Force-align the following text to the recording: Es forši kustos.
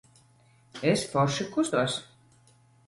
Es 0.93 1.05
forši 1.11 1.49
kustos. 1.53 2.03